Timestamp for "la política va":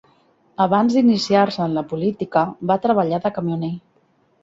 1.81-2.81